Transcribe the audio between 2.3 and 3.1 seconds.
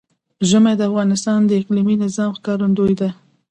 ښکارندوی ده.